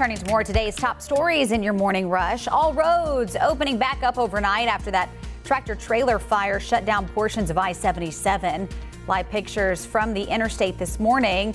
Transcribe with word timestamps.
Turning 0.00 0.16
to 0.16 0.26
more 0.30 0.42
today's 0.42 0.74
top 0.76 1.02
stories 1.02 1.52
in 1.52 1.62
your 1.62 1.74
morning 1.74 2.08
rush. 2.08 2.48
All 2.48 2.72
roads 2.72 3.36
opening 3.38 3.76
back 3.76 4.02
up 4.02 4.16
overnight 4.16 4.66
after 4.66 4.90
that 4.90 5.10
tractor 5.44 5.74
trailer 5.74 6.18
fire 6.18 6.58
shut 6.58 6.86
down 6.86 7.06
portions 7.08 7.50
of 7.50 7.58
I 7.58 7.72
77. 7.72 8.66
Live 9.06 9.28
pictures 9.28 9.84
from 9.84 10.14
the 10.14 10.22
interstate 10.22 10.78
this 10.78 10.98
morning. 10.98 11.54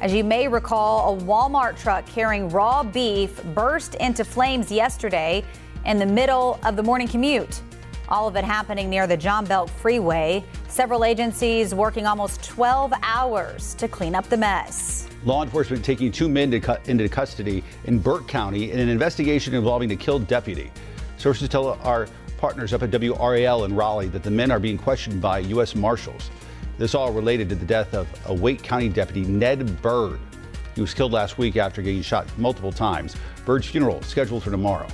As 0.00 0.10
you 0.14 0.24
may 0.24 0.48
recall, 0.48 1.14
a 1.14 1.20
Walmart 1.20 1.78
truck 1.78 2.06
carrying 2.06 2.48
raw 2.48 2.82
beef 2.82 3.44
burst 3.54 3.94
into 3.96 4.24
flames 4.24 4.72
yesterday 4.72 5.44
in 5.84 5.98
the 5.98 6.06
middle 6.06 6.58
of 6.64 6.76
the 6.76 6.82
morning 6.82 7.08
commute. 7.08 7.60
All 8.08 8.28
of 8.28 8.36
it 8.36 8.44
happening 8.44 8.90
near 8.90 9.06
the 9.06 9.16
John 9.16 9.44
Belk 9.44 9.68
Freeway. 9.68 10.44
Several 10.68 11.04
agencies 11.04 11.74
working 11.74 12.06
almost 12.06 12.42
12 12.42 12.92
hours 13.02 13.74
to 13.74 13.88
clean 13.88 14.14
up 14.14 14.28
the 14.28 14.36
mess. 14.36 15.08
Law 15.24 15.42
enforcement 15.42 15.84
taking 15.84 16.10
two 16.10 16.28
men 16.28 16.52
into 16.86 17.08
custody 17.08 17.62
in 17.84 17.98
Burke 17.98 18.26
County 18.26 18.72
in 18.72 18.78
an 18.78 18.88
investigation 18.88 19.54
involving 19.54 19.90
a 19.92 19.96
killed 19.96 20.26
deputy. 20.26 20.70
Sources 21.16 21.48
tell 21.48 21.68
our 21.82 22.08
partners 22.38 22.72
up 22.72 22.82
at 22.82 22.90
WRAL 22.90 23.64
in 23.64 23.74
Raleigh 23.74 24.08
that 24.08 24.24
the 24.24 24.30
men 24.30 24.50
are 24.50 24.58
being 24.58 24.76
questioned 24.76 25.22
by 25.22 25.38
U.S. 25.38 25.76
Marshals. 25.76 26.30
This 26.78 26.94
all 26.94 27.12
related 27.12 27.48
to 27.50 27.54
the 27.54 27.64
death 27.64 27.94
of 27.94 28.08
a 28.26 28.34
Wake 28.34 28.62
County 28.62 28.88
deputy, 28.88 29.22
Ned 29.22 29.80
Byrd. 29.80 30.18
He 30.74 30.80
was 30.80 30.92
killed 30.92 31.12
last 31.12 31.38
week 31.38 31.56
after 31.56 31.82
getting 31.82 32.02
shot 32.02 32.26
multiple 32.38 32.72
times. 32.72 33.14
Byrd's 33.44 33.68
funeral 33.68 34.02
scheduled 34.02 34.42
for 34.42 34.50
tomorrow. 34.50 34.88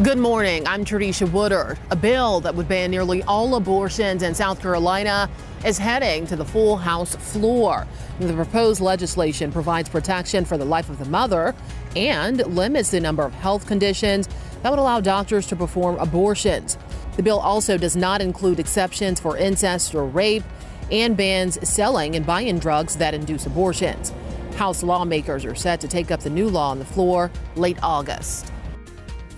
Good 0.00 0.18
morning. 0.18 0.64
I'm 0.64 0.84
Trisha 0.84 1.28
Woodard. 1.28 1.76
A 1.90 1.96
bill 1.96 2.38
that 2.42 2.54
would 2.54 2.68
ban 2.68 2.92
nearly 2.92 3.24
all 3.24 3.56
abortions 3.56 4.22
in 4.22 4.32
South 4.32 4.62
Carolina 4.62 5.28
is 5.64 5.76
heading 5.76 6.24
to 6.28 6.36
the 6.36 6.44
full 6.44 6.76
House 6.76 7.16
floor. 7.16 7.84
The 8.20 8.32
proposed 8.32 8.80
legislation 8.80 9.50
provides 9.50 9.88
protection 9.88 10.44
for 10.44 10.56
the 10.56 10.64
life 10.64 10.88
of 10.88 11.00
the 11.00 11.04
mother 11.06 11.52
and 11.96 12.36
limits 12.46 12.92
the 12.92 13.00
number 13.00 13.24
of 13.24 13.34
health 13.34 13.66
conditions 13.66 14.28
that 14.62 14.70
would 14.70 14.78
allow 14.78 15.00
doctors 15.00 15.48
to 15.48 15.56
perform 15.56 15.98
abortions. 15.98 16.78
The 17.16 17.24
bill 17.24 17.40
also 17.40 17.76
does 17.76 17.96
not 17.96 18.20
include 18.20 18.60
exceptions 18.60 19.18
for 19.18 19.36
incest 19.36 19.96
or 19.96 20.04
rape 20.04 20.44
and 20.92 21.16
bans 21.16 21.68
selling 21.68 22.14
and 22.14 22.24
buying 22.24 22.60
drugs 22.60 22.94
that 22.98 23.14
induce 23.14 23.46
abortions. 23.46 24.12
House 24.54 24.84
lawmakers 24.84 25.44
are 25.44 25.56
set 25.56 25.80
to 25.80 25.88
take 25.88 26.12
up 26.12 26.20
the 26.20 26.30
new 26.30 26.48
law 26.48 26.70
on 26.70 26.78
the 26.78 26.84
floor 26.84 27.32
late 27.56 27.78
August. 27.82 28.52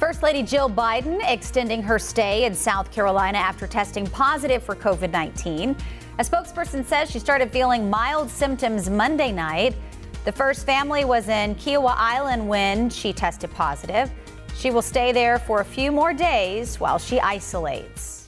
First 0.01 0.23
Lady 0.23 0.43
Jill 0.43 0.71
Biden 0.71 1.21
extending 1.31 1.83
her 1.83 1.99
stay 1.99 2.47
in 2.47 2.55
South 2.55 2.91
Carolina 2.91 3.37
after 3.37 3.67
testing 3.67 4.07
positive 4.07 4.63
for 4.63 4.75
COVID 4.75 5.11
19. 5.11 5.77
A 6.19 6.25
spokesperson 6.25 6.87
says 6.87 7.11
she 7.11 7.19
started 7.19 7.53
feeling 7.53 7.91
mild 7.91 8.31
symptoms 8.31 8.89
Monday 8.89 9.31
night. 9.31 9.77
The 10.25 10.33
first 10.33 10.65
family 10.65 11.05
was 11.05 11.29
in 11.29 11.55
Kiawah 11.55 11.97
Island 11.99 12.49
when 12.49 12.89
she 12.89 13.13
tested 13.13 13.51
positive. 13.51 14.11
She 14.57 14.71
will 14.71 14.81
stay 14.81 15.13
there 15.13 15.39
for 15.39 15.61
a 15.61 15.67
few 15.67 15.93
more 15.93 16.15
days 16.15 16.81
while 16.81 16.99
she 16.99 17.21
isolates. 17.21 18.20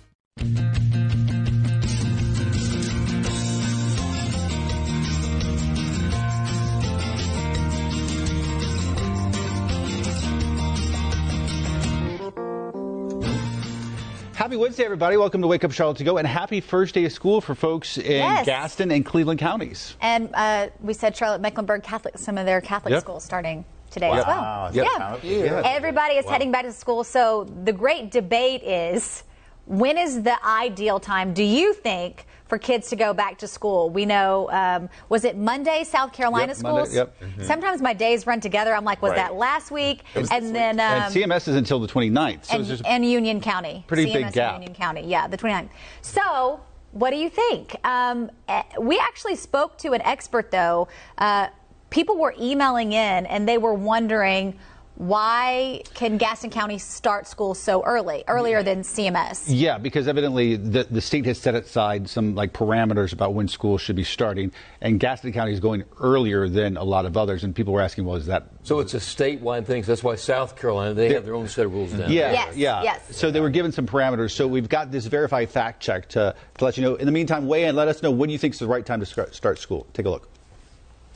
Happy 14.43 14.57
Wednesday, 14.57 14.85
everybody. 14.85 15.17
Welcome 15.17 15.41
to 15.43 15.47
Wake 15.47 15.63
Up 15.63 15.71
Charlotte 15.71 15.99
to 15.99 16.05
Go, 16.05 16.17
and 16.17 16.27
happy 16.27 16.61
first 16.61 16.97
day 16.97 17.05
of 17.05 17.13
school 17.13 17.41
for 17.41 17.55
folks 17.55 17.97
in 17.97 18.11
yes. 18.11 18.45
Gaston 18.45 18.91
and 18.91 19.07
Cleveland 19.07 19.39
counties. 19.39 19.97
And 20.01 20.31
uh, 20.35 20.67
we 20.81 20.95
said 20.95 21.17
Charlotte 21.17 21.41
Mecklenburg 21.41 21.85
Catholic, 21.85 22.19
some 22.19 22.37
of 22.37 22.45
their 22.45 22.61
Catholic 22.61 22.91
yep. 22.91 23.03
schools 23.03 23.23
starting 23.23 23.65
today 23.93 24.11
wow. 24.11 24.17
as 24.17 24.27
well. 24.27 24.75
Yep. 24.75 25.23
Yeah. 25.23 25.45
yeah. 25.45 25.63
Everybody 25.65 26.15
is 26.15 26.25
wow. 26.25 26.33
heading 26.33 26.51
back 26.51 26.65
to 26.65 26.73
school. 26.73 27.05
So 27.05 27.45
the 27.63 27.73
great 27.73 28.11
debate 28.11 28.65
is 28.65 29.23
when 29.67 29.97
is 29.97 30.23
the 30.23 30.45
ideal 30.45 30.99
time, 30.99 31.35
do 31.35 31.45
you 31.45 31.73
think, 31.73 32.27
for 32.53 32.59
kids 32.59 32.91
to 32.91 32.97
go 32.97 33.15
back 33.15 33.39
to 33.39 33.49
school? 33.49 33.89
We 33.89 34.05
know, 34.05 34.51
um, 34.51 34.91
was 35.09 35.25
it 35.25 35.39
Monday, 35.39 35.85
South 35.85 36.13
Carolina 36.13 36.49
yep, 36.49 36.57
schools? 36.59 36.95
Monday, 36.95 36.97
yep. 36.97 37.19
Mm-hmm. 37.19 37.45
Sometimes 37.45 37.81
my 37.81 37.95
days 37.95 38.27
run 38.27 38.41
together. 38.41 38.75
I'm 38.75 38.85
like, 38.85 39.01
was 39.01 39.13
right. 39.13 39.17
that 39.17 39.37
last 39.37 39.71
week? 39.71 40.03
and 40.15 40.55
then. 40.55 40.79
Um, 40.79 41.05
and 41.05 41.15
CMS 41.15 41.49
is 41.49 41.57
until 41.57 41.81
the 41.81 41.89
29th. 41.89 42.45
So 42.45 42.59
and, 42.59 42.87
and, 42.87 43.07
Union 43.07 43.41
County. 43.41 43.87
Pretty 43.87 44.05
CMS 44.05 44.13
big 44.13 44.33
gap. 44.35 44.55
Union 44.57 44.75
County, 44.75 45.07
yeah, 45.07 45.27
the 45.27 45.39
29th. 45.39 45.71
So. 46.03 46.61
What 46.95 47.09
do 47.09 47.17
you 47.17 47.31
think? 47.31 47.75
Um, 47.87 48.31
eh, 48.49 48.63
we 48.79 48.99
actually 48.99 49.37
spoke 49.37 49.79
to 49.79 49.93
an 49.93 50.03
expert, 50.03 50.51
though. 50.51 50.89
Uh, 51.17 51.47
people 51.89 52.19
were 52.19 52.35
emailing 52.39 52.93
in 52.93 53.25
and 53.25 53.49
they 53.49 53.57
were 53.57 53.73
wondering 53.73 54.59
why 54.97 55.83
can 55.95 56.19
Gaston 56.19 56.51
County 56.51 56.79
start 56.79 57.27
school 57.27 57.55
so 57.55 57.83
early, 57.83 58.25
earlier 58.29 58.63
than 58.63 58.83
CMS? 58.83 59.45
Yeah, 59.47 59.79
because 59.79 60.07
evidently 60.07 60.57
the, 60.57 60.85
the 60.85 61.01
state 61.01 61.25
has 61.27 61.39
set 61.39 61.55
aside 61.55 62.09
some 62.09 62.35
like 62.35 62.53
parameters 62.53 63.13
about 63.13 63.35
when 63.35 63.49
school 63.49 63.79
should 63.79 63.97
be 63.97 64.05
starting, 64.05 64.53
and 64.81 65.01
Gaston 65.01 65.33
County 65.33 65.53
is 65.53 65.61
going 65.61 65.85
earlier 65.99 66.49
than 66.49 66.77
a 66.77 66.85
lot 66.85 67.07
of 67.07 67.17
others. 67.17 67.43
And 67.43 67.55
people 67.55 67.73
were 67.73 67.81
asking, 67.81 68.05
well, 68.05 68.17
is 68.17 68.27
that 68.27 68.49
so? 68.63 68.81
It's 68.81 68.95
a 68.95 68.99
statewide 68.99 69.67
thing. 69.67 69.83
So 69.83 69.93
that's 69.93 70.05
why 70.05 70.17
South 70.17 70.57
Carolina 70.57 70.95
they 70.95 71.15
have 71.15 71.25
their 71.25 71.35
own 71.35 71.49
set 71.49 71.67
of 71.67 71.73
rules 71.73 71.93
now. 71.93 72.07
Yeah, 72.07 72.33
yes, 72.33 72.57
yeah. 72.57 72.83
Yes. 72.83 73.17
So 73.17 73.31
they 73.31 73.41
were 73.41 73.51
given 73.51 73.73
some 73.73 73.87
parameters. 73.87 74.33
So 74.33 74.47
we've 74.47 74.69
got 74.69 74.93
this 74.93 75.07
verified 75.07 75.51
fact 75.51 75.83
check 75.83 76.09
to, 76.11 76.35
to 76.59 76.65
let 76.65 76.77
you 76.77 76.83
know. 76.83 76.97
In 76.97 77.07
the 77.07 77.13
meantime, 77.13 77.47
weigh 77.47 77.65
in. 77.65 77.75
Let 77.77 77.89
us 77.89 78.03
know 78.03 78.11
when 78.11 78.31
you 78.31 78.39
think 78.39 78.55
is 78.55 78.61
the 78.61 78.67
right 78.67 78.85
time 78.85 79.01
to 79.01 79.07
start 79.07 79.59
school. 79.59 79.87
Take 79.95 80.07
a 80.07 80.11
look. 80.11 80.32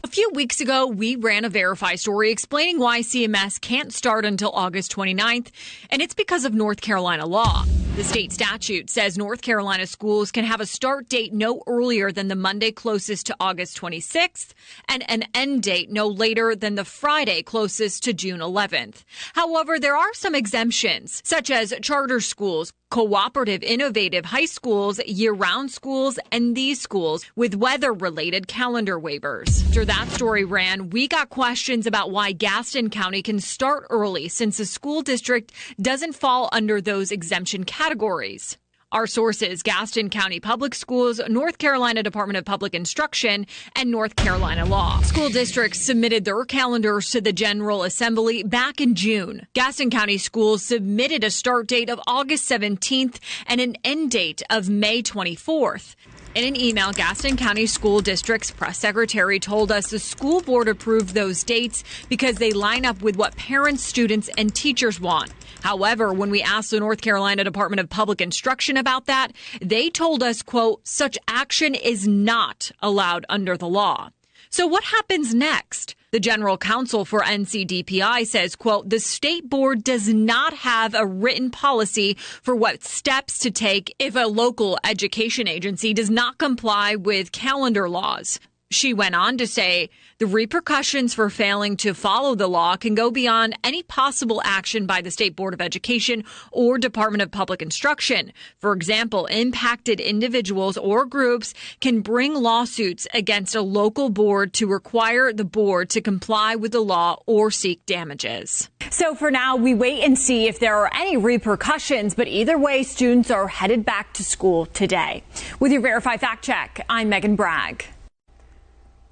A 0.06 0.08
few 0.08 0.30
weeks 0.34 0.60
ago, 0.60 0.86
we 0.86 1.16
ran 1.16 1.44
a 1.44 1.48
Verify 1.48 1.96
story 1.96 2.30
explaining 2.30 2.78
why 2.78 3.00
CMS 3.00 3.60
can't 3.60 3.92
start 3.92 4.24
until 4.24 4.52
August 4.52 4.94
29th, 4.94 5.48
and 5.90 6.00
it's 6.00 6.14
because 6.14 6.44
of 6.44 6.54
North 6.54 6.80
Carolina 6.80 7.26
law. 7.26 7.64
The 7.96 8.04
state 8.04 8.30
statute 8.30 8.88
says 8.88 9.18
North 9.18 9.42
Carolina 9.42 9.84
schools 9.84 10.30
can 10.30 10.44
have 10.44 10.60
a 10.60 10.66
start 10.66 11.08
date 11.08 11.32
no 11.32 11.60
earlier 11.66 12.12
than 12.12 12.28
the 12.28 12.36
Monday 12.36 12.70
closest 12.70 13.26
to 13.26 13.36
August 13.40 13.80
26th 13.80 14.52
and 14.88 15.02
an 15.10 15.24
end 15.34 15.64
date 15.64 15.90
no 15.90 16.06
later 16.06 16.54
than 16.54 16.76
the 16.76 16.84
Friday 16.84 17.42
closest 17.42 18.04
to 18.04 18.12
June 18.12 18.38
11th. 18.38 19.02
However, 19.32 19.80
there 19.80 19.96
are 19.96 20.14
some 20.14 20.36
exemptions, 20.36 21.20
such 21.24 21.50
as 21.50 21.74
charter 21.82 22.20
schools, 22.20 22.72
cooperative 22.90 23.62
innovative 23.62 24.24
high 24.24 24.44
schools, 24.44 24.98
year 25.06 25.32
round 25.32 25.70
schools, 25.70 26.18
and 26.32 26.56
these 26.56 26.80
schools 26.80 27.24
with 27.36 27.54
weather 27.54 27.92
related 27.92 28.48
calendar 28.48 28.98
waivers. 28.98 29.64
After 29.66 29.84
that 29.84 30.08
story 30.08 30.44
ran, 30.44 30.90
we 30.90 31.08
got 31.08 31.28
questions 31.28 31.86
about 31.86 32.10
why 32.10 32.32
Gaston 32.32 32.90
County 32.90 33.22
can 33.22 33.40
start 33.40 33.86
early 33.90 34.28
since 34.28 34.58
the 34.58 34.64
school 34.64 35.02
district 35.02 35.52
doesn't 35.80 36.14
fall 36.14 36.48
under 36.52 36.80
those 36.80 37.12
exemption 37.12 37.64
categories. 37.64 38.56
Our 38.96 39.06
sources 39.06 39.62
Gaston 39.62 40.08
County 40.08 40.40
Public 40.40 40.74
Schools, 40.74 41.20
North 41.28 41.58
Carolina 41.58 42.02
Department 42.02 42.38
of 42.38 42.46
Public 42.46 42.72
Instruction, 42.72 43.46
and 43.74 43.90
North 43.90 44.16
Carolina 44.16 44.64
Law. 44.64 45.02
School 45.02 45.28
districts 45.28 45.82
submitted 45.82 46.24
their 46.24 46.46
calendars 46.46 47.10
to 47.10 47.20
the 47.20 47.30
General 47.30 47.82
Assembly 47.82 48.42
back 48.42 48.80
in 48.80 48.94
June. 48.94 49.46
Gaston 49.52 49.90
County 49.90 50.16
Schools 50.16 50.62
submitted 50.62 51.24
a 51.24 51.30
start 51.30 51.66
date 51.66 51.90
of 51.90 52.00
August 52.06 52.48
17th 52.48 53.18
and 53.46 53.60
an 53.60 53.76
end 53.84 54.12
date 54.12 54.40
of 54.48 54.70
May 54.70 55.02
24th. 55.02 55.94
In 56.36 56.44
an 56.44 56.60
email, 56.60 56.92
Gaston 56.92 57.38
County 57.38 57.64
School 57.64 58.02
District's 58.02 58.50
press 58.50 58.76
secretary 58.76 59.40
told 59.40 59.72
us 59.72 59.88
the 59.88 59.98
school 59.98 60.42
board 60.42 60.68
approved 60.68 61.14
those 61.14 61.42
dates 61.42 61.82
because 62.10 62.36
they 62.36 62.52
line 62.52 62.84
up 62.84 63.00
with 63.00 63.16
what 63.16 63.34
parents, 63.36 63.82
students, 63.82 64.28
and 64.36 64.54
teachers 64.54 65.00
want. 65.00 65.32
However, 65.62 66.12
when 66.12 66.28
we 66.28 66.42
asked 66.42 66.72
the 66.72 66.78
North 66.78 67.00
Carolina 67.00 67.42
Department 67.42 67.80
of 67.80 67.88
Public 67.88 68.20
Instruction 68.20 68.76
about 68.76 69.06
that, 69.06 69.32
they 69.62 69.88
told 69.88 70.22
us, 70.22 70.42
quote, 70.42 70.86
such 70.86 71.16
action 71.26 71.74
is 71.74 72.06
not 72.06 72.70
allowed 72.82 73.24
under 73.30 73.56
the 73.56 73.66
law. 73.66 74.10
So 74.50 74.66
what 74.66 74.84
happens 74.84 75.34
next? 75.34 75.85
The 76.12 76.20
general 76.20 76.56
counsel 76.56 77.04
for 77.04 77.22
NCDPI 77.22 78.28
says, 78.28 78.54
quote, 78.54 78.88
the 78.88 79.00
state 79.00 79.50
board 79.50 79.82
does 79.82 80.08
not 80.08 80.54
have 80.54 80.94
a 80.94 81.04
written 81.04 81.50
policy 81.50 82.16
for 82.42 82.54
what 82.54 82.84
steps 82.84 83.40
to 83.40 83.50
take 83.50 83.92
if 83.98 84.14
a 84.14 84.28
local 84.28 84.78
education 84.84 85.48
agency 85.48 85.92
does 85.92 86.08
not 86.08 86.38
comply 86.38 86.94
with 86.94 87.32
calendar 87.32 87.88
laws. 87.88 88.38
She 88.70 88.92
went 88.92 89.14
on 89.14 89.38
to 89.38 89.46
say 89.46 89.90
the 90.18 90.26
repercussions 90.26 91.14
for 91.14 91.30
failing 91.30 91.76
to 91.78 91.94
follow 91.94 92.34
the 92.34 92.48
law 92.48 92.76
can 92.76 92.96
go 92.96 93.12
beyond 93.12 93.56
any 93.62 93.84
possible 93.84 94.42
action 94.44 94.86
by 94.86 95.02
the 95.02 95.12
State 95.12 95.36
Board 95.36 95.54
of 95.54 95.60
Education 95.60 96.24
or 96.50 96.76
Department 96.76 97.22
of 97.22 97.30
Public 97.30 97.62
Instruction. 97.62 98.32
For 98.58 98.72
example, 98.72 99.26
impacted 99.26 100.00
individuals 100.00 100.76
or 100.76 101.06
groups 101.06 101.54
can 101.80 102.00
bring 102.00 102.34
lawsuits 102.34 103.06
against 103.14 103.54
a 103.54 103.62
local 103.62 104.10
board 104.10 104.52
to 104.54 104.66
require 104.66 105.32
the 105.32 105.44
board 105.44 105.88
to 105.90 106.00
comply 106.00 106.56
with 106.56 106.72
the 106.72 106.80
law 106.80 107.22
or 107.26 107.52
seek 107.52 107.86
damages. 107.86 108.68
So 108.90 109.14
for 109.14 109.30
now, 109.30 109.54
we 109.54 109.74
wait 109.74 110.02
and 110.02 110.18
see 110.18 110.48
if 110.48 110.58
there 110.58 110.76
are 110.76 110.90
any 110.92 111.16
repercussions, 111.16 112.16
but 112.16 112.26
either 112.26 112.58
way, 112.58 112.82
students 112.82 113.30
are 113.30 113.46
headed 113.46 113.84
back 113.84 114.12
to 114.14 114.24
school 114.24 114.66
today. 114.66 115.22
With 115.60 115.70
your 115.70 115.82
Verify 115.82 116.16
Fact 116.16 116.44
Check, 116.44 116.84
I'm 116.88 117.08
Megan 117.08 117.36
Bragg. 117.36 117.84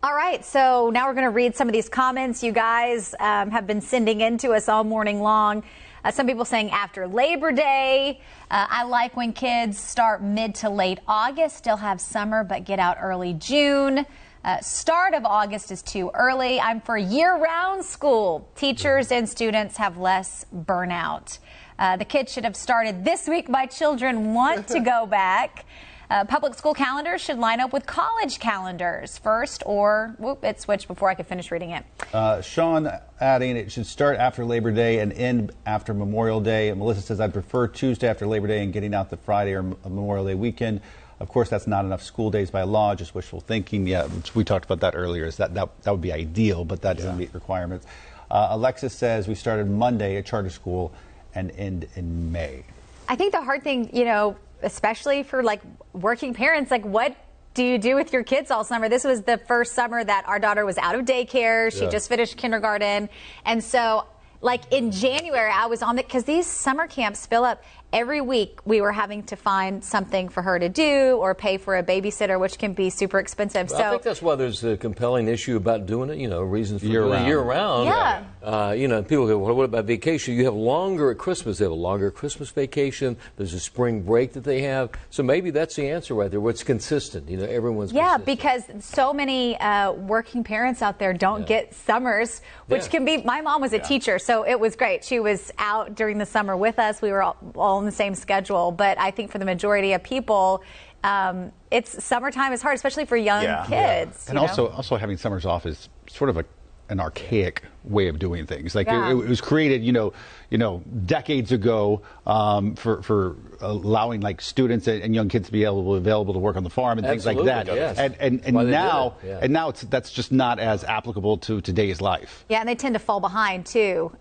All 0.05 0.15
right, 0.15 0.45
so 0.45 0.91
now 0.93 1.06
we're 1.06 1.15
going 1.15 1.25
to 1.25 1.31
read 1.31 1.56
some 1.56 1.67
of 1.67 1.73
these 1.73 1.89
comments 1.89 2.43
you 2.43 2.53
guys 2.53 3.15
um, 3.21 3.51
have 3.51 3.67
been 3.67 3.81
sending 3.81 4.21
in 4.21 4.37
to 4.37 4.51
us 4.51 4.69
all 4.69 4.85
morning 4.85 5.19
long. 5.19 5.62
Uh, 6.05 6.11
some 6.11 6.27
people 6.27 6.45
saying 6.45 6.69
after 6.73 7.09
Labor 7.09 7.53
Day. 7.53 8.21
Uh, 8.51 8.67
I 8.69 8.85
like 8.85 9.17
when 9.17 9.33
kids 9.33 9.79
start 9.79 10.23
mid 10.23 10.56
to 10.56 10.69
late 10.69 10.99
August, 11.09 11.56
still 11.56 11.79
have 11.79 12.03
summer, 12.03 12.45
but 12.45 12.67
get 12.67 12.79
out 12.79 12.99
early 13.01 13.33
June. 13.33 14.05
Uh, 14.45 14.61
start 14.61 15.15
of 15.15 15.25
August 15.25 15.73
is 15.73 15.81
too 15.81 16.11
early. 16.12 16.61
I'm 16.61 16.83
for 16.83 16.99
year 16.99 17.39
round 17.39 17.83
school. 17.83 18.47
Teachers 18.56 19.11
and 19.11 19.27
students 19.27 19.79
have 19.79 19.97
less 19.97 20.45
burnout. 20.55 21.39
Uh, 21.79 21.97
the 21.97 22.05
kids 22.05 22.31
should 22.31 22.45
have 22.45 22.56
started 22.56 23.06
this 23.06 23.27
week. 23.27 23.49
My 23.49 23.65
children 23.65 24.35
want 24.35 24.69
to 24.69 24.81
go 24.85 25.06
back. 25.06 25.65
Uh, 26.14 26.25
public 26.25 26.55
school 26.55 26.75
calendars 26.75 27.20
should 27.20 27.40
line 27.40 27.58
up 27.58 27.72
with 27.72 27.87
college 27.87 28.38
calendars 28.38 29.19
first, 29.19 29.64
or 29.66 30.14
whoop, 30.19 30.44
it 30.44 30.61
switched 30.61 30.87
before 30.87 31.08
I 31.08 31.14
could 31.14 31.26
finish 31.26 31.50
reading 31.50 31.70
it. 31.70 31.84
Uh, 32.12 32.40
Sean 32.40 32.88
adding 33.20 33.56
it 33.56 33.72
should 33.72 33.84
start 33.84 34.16
after 34.19 34.44
Labor 34.44 34.70
Day 34.70 35.00
and 35.00 35.12
end 35.12 35.50
after 35.66 35.93
Memorial 35.93 36.40
Day. 36.40 36.69
And 36.69 36.78
Melissa 36.78 37.00
says 37.00 37.20
I'd 37.20 37.32
prefer 37.32 37.66
Tuesday 37.66 38.06
after 38.06 38.28
Labor 38.28 38.46
Day 38.46 38.62
and 38.62 38.72
getting 38.72 38.94
out 38.94 39.11
the 39.11 39.16
Friday 39.16 39.55
or 39.55 39.64
Memorial 39.64 40.25
Day 40.25 40.37
weekend. 40.37 40.82
Of 41.19 41.31
course, 41.31 41.49
that's 41.49 41.66
not 41.66 41.84
enough 41.84 42.05
school 42.05 42.31
days 42.31 42.49
by 42.49 42.62
law, 42.62 42.94
just 42.94 43.12
wishful 43.17 43.40
thinking. 43.40 43.84
Yeah, 43.88 44.06
we 44.37 44.44
talked 44.44 44.67
about 44.67 44.78
that 44.82 44.94
earlier. 44.94 45.25
Is 45.25 45.38
that 45.38 45.55
that, 45.55 45.82
that 45.82 45.90
would 45.90 46.00
be 46.00 46.12
ideal, 46.12 46.64
but 46.64 46.82
that 46.82 46.96
doesn't 46.96 47.10
yeah. 47.10 47.19
meet 47.19 47.34
requirements. 47.34 47.87
Uh, 48.31 48.50
Alexis 48.50 48.94
says 48.94 49.26
we 49.26 49.34
started 49.34 49.69
Monday 49.69 50.17
at 50.17 50.26
charter 50.26 50.50
school 50.50 50.93
and 51.34 51.50
end 51.56 51.88
in 51.96 52.31
May. 52.31 52.62
I 53.08 53.17
think 53.17 53.32
the 53.32 53.43
hard 53.43 53.64
thing, 53.64 53.94
you 53.94 54.05
know, 54.05 54.37
especially 54.64 55.22
for 55.22 55.43
like 55.43 55.62
working 55.93 56.34
parents, 56.34 56.70
like 56.70 56.84
what 56.84 57.16
do 57.55 57.62
you 57.62 57.78
do 57.78 57.94
with 57.94 58.12
your 58.12 58.25
kids 58.25 58.50
all 58.50 58.64
summer? 58.64 58.88
This 58.88 59.05
was 59.05 59.22
the 59.22 59.38
first 59.38 59.75
summer 59.75 60.02
that 60.02 60.26
our 60.26 60.40
daughter 60.40 60.64
was 60.64 60.76
out 60.78 60.96
of 60.96 61.05
daycare. 61.05 61.72
She 61.72 61.84
yeah. 61.84 61.90
just 61.90 62.08
finished 62.08 62.37
kindergarten. 62.37 63.08
And 63.44 63.62
so 63.62 64.06
like 64.40 64.72
in 64.72 64.90
January, 64.90 65.50
I 65.50 65.66
was 65.66 65.82
on 65.82 65.96
the 65.96 66.02
because 66.02 66.25
these 66.25 66.46
summer 66.46 66.87
camps 66.87 67.26
fill 67.26 67.44
up 67.44 67.62
every 67.92 68.20
week 68.20 68.58
we 68.64 68.81
were 68.81 68.92
having 68.92 69.22
to 69.22 69.36
find 69.36 69.84
something 69.84 70.28
for 70.28 70.42
her 70.42 70.58
to 70.58 70.69
do 70.69 71.16
or 71.20 71.34
pay 71.34 71.56
for 71.56 71.76
a 71.76 71.82
babysitter, 71.82 72.38
which 72.40 72.58
can 72.58 72.75
be 72.75 72.90
super 72.90 73.20
expensive. 73.20 73.70
Well, 73.70 73.78
so 73.78 73.86
I 73.86 73.90
think 73.90 74.02
that's 74.02 74.20
why 74.20 74.34
there's 74.34 74.64
a 74.64 74.76
compelling 74.76 75.28
issue 75.28 75.56
about 75.56 75.86
doing 75.86 76.10
it. 76.10 76.19
You 76.19 76.28
know, 76.28 76.42
reasons 76.42 76.82
for 76.82 76.88
year 76.88 77.02
doing 77.02 77.12
round. 77.12 77.26
year 77.26 77.40
round. 77.40 77.84
Yeah. 77.86 78.25
Uh, 78.42 78.75
you 78.76 78.88
know, 78.88 79.02
people 79.02 79.26
go, 79.26 79.38
well, 79.38 79.54
what 79.54 79.64
about 79.64 79.84
vacation? 79.86 80.34
You 80.34 80.44
have 80.44 80.54
longer 80.54 81.10
at 81.10 81.19
Christmas. 81.19 81.58
They 81.58 81.64
have 81.64 81.72
a 81.72 81.76
longer 81.76 82.10
Christmas 82.10 82.50
vacation. 82.50 83.16
There's 83.36 83.54
a 83.54 83.60
spring 83.60 84.02
break 84.02 84.32
that 84.34 84.44
they 84.44 84.62
have. 84.62 84.90
So 85.10 85.22
maybe 85.22 85.50
that's 85.50 85.76
the 85.76 85.88
answer 85.88 86.14
right 86.14 86.31
there. 86.31 86.40
What's 86.40 86.62
consistent? 86.62 87.28
You 87.28 87.38
know, 87.38 87.44
everyone's 87.44 87.92
yeah, 87.92 88.19
consistent. 88.19 88.26
because 88.26 88.84
so 88.84 89.14
many 89.14 89.58
uh, 89.58 89.92
working 89.92 90.44
parents 90.44 90.82
out 90.82 90.98
there 90.98 91.14
don't 91.14 91.42
yeah. 91.42 91.46
get 91.46 91.75
summers, 91.75 92.42
which 92.66 92.82
yeah. 92.82 92.88
can 92.88 93.04
be. 93.04 93.22
My 93.22 93.40
mom 93.40 93.62
was 93.62 93.72
a 93.72 93.78
yeah. 93.78 93.84
teacher, 93.84 94.19
so 94.19 94.42
it 94.42 94.58
was 94.58 94.76
great. 94.76 95.04
She 95.04 95.20
was 95.20 95.50
out 95.58 95.94
during 95.94 96.19
the 96.19 96.26
summer 96.26 96.56
with 96.56 96.78
us. 96.78 97.00
We 97.00 97.12
were 97.12 97.22
all, 97.22 97.36
all 97.54 97.78
on 97.78 97.83
the 97.84 97.92
same 97.92 98.14
schedule. 98.14 98.72
But 98.72 98.98
I 98.98 99.10
think 99.10 99.31
for 99.31 99.38
the 99.38 99.44
majority 99.44 99.92
of 99.92 100.02
people, 100.02 100.62
um, 101.02 101.52
it's 101.70 102.02
summertime 102.02 102.52
is 102.52 102.62
hard, 102.62 102.76
especially 102.76 103.04
for 103.04 103.16
young 103.16 103.42
yeah. 103.42 103.66
kids. 103.66 104.25
Yeah. 104.25 104.31
And 104.31 104.38
also, 104.38 104.69
know? 104.69 104.75
also 104.75 104.96
having 104.96 105.16
summers 105.16 105.44
off 105.44 105.66
is 105.66 105.88
sort 106.08 106.31
of 106.31 106.38
a 106.38 106.44
an 106.90 107.00
archaic 107.00 107.62
way 107.84 108.08
of 108.08 108.19
doing 108.19 108.46
things. 108.46 108.75
Like 108.75 108.86
yeah. 108.86 109.10
it, 109.10 109.16
it, 109.16 109.28
was 109.28 109.40
created, 109.40 109.82
you 109.82 109.92
know, 109.92 110.12
you 110.50 110.58
know, 110.58 110.82
decades 111.06 111.52
ago 111.52 112.02
um, 112.26 112.75
for 112.75 113.02
for 113.02 113.36
allowing 113.60 114.20
like 114.20 114.40
students 114.40 114.86
and, 114.86 115.14
young 115.14 115.28
kids 115.28 115.46
to 115.46 115.52
be 115.52 115.64
able 115.64 115.94
available 115.94 116.34
to 116.34 116.38
work 116.38 116.56
on 116.56 116.64
the 116.64 116.70
farm 116.70 116.98
and 116.98 117.06
Absolutely, 117.06 117.42
things 117.42 117.46
like 117.46 117.66
that. 117.66 117.75
Yes. 117.75 117.98
And 117.98 118.16
and, 118.20 118.56
and 118.58 118.70
now 118.70 119.16
yeah. 119.25 119.40
and 119.42 119.52
now 119.52 119.70
it's 119.70 119.82
that's 119.82 120.12
just 120.12 120.32
not 120.32 120.58
as 120.58 120.84
applicable 120.84 121.38
to 121.38 121.60
today's 121.60 122.00
life. 122.00 122.44
Yeah, 122.48 122.60
and 122.60 122.69
they 122.69 122.75
tend 122.75 122.94
to 122.94 122.98
fall 122.98 123.20
behind 123.20 123.66
too. 123.66 124.10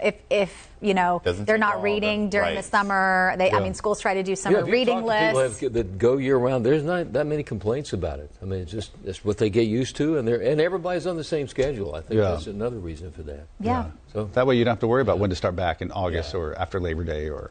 yeah. 0.00 0.08
If 0.08 0.14
if 0.30 0.67
you 0.80 0.94
know 0.94 1.20
Doesn't 1.24 1.44
they're 1.44 1.58
not 1.58 1.82
reading 1.82 2.30
during 2.30 2.54
right. 2.54 2.56
the 2.56 2.62
summer, 2.62 3.34
they 3.36 3.50
I 3.50 3.60
mean 3.60 3.74
schools 3.74 4.00
try 4.00 4.14
to 4.14 4.22
do 4.22 4.36
summer 4.36 4.64
reading 4.64 5.04
lists. 5.04 5.60
People 5.60 5.74
that 5.74 5.98
go 5.98 6.16
year 6.16 6.36
round, 6.36 6.64
there's 6.64 6.84
not 6.84 7.12
that 7.12 7.26
many 7.26 7.42
complaints 7.42 7.92
about 7.92 8.20
it. 8.20 8.30
I 8.42 8.44
mean, 8.44 8.60
it's 8.60 8.72
just 8.72 8.92
it's 9.04 9.24
what 9.24 9.38
they 9.38 9.50
get 9.50 9.66
used 9.66 9.96
to, 9.96 10.18
and 10.18 10.26
they're 10.26 10.40
and 10.40 10.60
everybody's 10.60 11.06
on 11.06 11.16
the 11.16 11.24
same 11.24 11.48
schedule. 11.48 11.94
I 11.94 12.00
think 12.00 12.20
that's 12.20 12.46
another 12.46 12.78
reason 12.78 13.10
for 13.12 13.22
that. 13.22 13.46
Yeah. 13.60 13.90
So 14.12 14.24
that 14.24 14.46
way 14.46 14.56
you 14.56 14.64
don't 14.64 14.72
have 14.72 14.80
to 14.80 14.86
worry 14.86 15.02
about 15.02 15.18
when 15.18 15.30
to 15.30 15.36
start 15.36 15.56
back 15.56 15.82
in 15.82 15.92
August 15.92 16.34
or 16.34 16.54
after 16.54 16.80
Labor 16.80 17.04
Day 17.04 17.28
or 17.28 17.50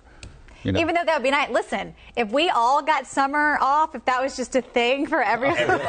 you 0.64 0.72
know. 0.72 0.80
Even 0.80 0.96
though 0.96 1.04
that 1.06 1.16
would 1.16 1.24
be 1.24 1.32
nice. 1.32 1.50
Listen, 1.50 1.96
if 2.16 2.32
we 2.32 2.50
all 2.50 2.82
got 2.82 3.08
summer 3.08 3.58
off, 3.62 3.96
if 3.96 4.04
that 4.06 4.22
was 4.22 4.36
just 4.36 4.56
a 4.56 4.62
thing 4.62 5.08
for 5.08 5.22
everyone, 5.22 5.82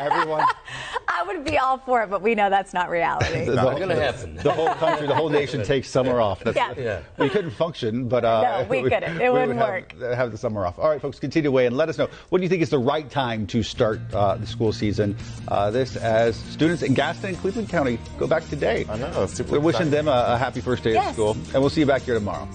everyone, 0.00 0.46
I 1.26 1.34
would 1.34 1.44
be 1.44 1.58
all 1.58 1.78
for 1.78 2.02
it. 2.02 2.10
But 2.10 2.22
we 2.22 2.34
know 2.34 2.50
that's 2.50 2.72
not 2.72 2.90
reality. 2.90 3.26
It's 3.46 3.54
not 3.54 3.76
going 3.76 3.90
to 3.90 3.96
happen. 3.96 4.36
The 4.36 4.52
whole 4.52 4.74
country, 4.74 5.06
the 5.06 5.14
whole 5.14 5.28
nation 5.28 5.62
takes 5.64 5.88
summer 5.88 6.20
off. 6.20 6.42
That's, 6.42 6.56
yeah. 6.56 6.74
yeah. 6.76 7.02
We 7.18 7.28
couldn't 7.28 7.52
function, 7.52 8.08
but 8.08 8.24
uh, 8.24 8.62
no, 8.62 8.68
we, 8.68 8.82
we 8.82 8.90
couldn't. 8.90 9.20
It 9.20 9.32
wouldn't 9.32 9.48
would 9.50 9.58
work. 9.58 9.92
Have, 10.00 10.14
have, 10.14 10.32
the 10.32 10.38
summer 10.38 10.66
off. 10.66 10.78
All 10.78 10.88
right, 10.88 11.00
folks, 11.00 11.18
continue 11.18 11.48
away 11.48 11.66
and 11.66 11.76
let 11.76 11.88
us 11.88 11.96
know 11.96 12.08
what 12.28 12.38
do 12.38 12.42
you 12.42 12.48
think 12.48 12.62
is 12.62 12.70
the 12.70 12.78
right 12.78 13.08
time 13.08 13.46
to 13.48 13.62
start 13.62 14.00
uh, 14.12 14.36
the 14.36 14.46
school 14.46 14.72
season. 14.72 15.16
Uh, 15.48 15.70
this 15.70 15.96
as 15.96 16.36
students 16.36 16.82
in 16.82 16.94
Gaston 16.94 17.30
and 17.30 17.38
Cleveland 17.38 17.68
County 17.68 17.98
go 18.18 18.26
back 18.26 18.48
today. 18.48 18.84
I 18.88 18.96
know. 18.96 19.28
We're 19.48 19.60
wishing 19.60 19.90
them 19.90 20.08
a, 20.08 20.24
a, 20.28 20.38
happy 20.38 20.60
first 20.60 20.82
day 20.82 20.94
yes. 20.94 21.08
of 21.08 21.14
school, 21.14 21.30
and 21.52 21.54
we'll 21.54 21.70
see 21.70 21.80
you 21.80 21.86
back 21.86 22.02
here 22.02 22.14
tomorrow. 22.14 22.48